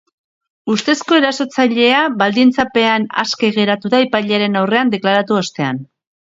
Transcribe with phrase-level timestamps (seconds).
[0.75, 5.89] Ustezko erasotzailea baldintzapean aske geratu da epailearen aurrean deklaratu ostean.